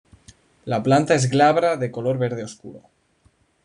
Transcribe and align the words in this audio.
La 0.73 0.79
planta 0.87 1.13
es 1.13 1.29
glabra 1.35 1.77
de 1.77 1.91
color 1.91 2.17
verde 2.17 2.43
oscuro. 2.43 2.81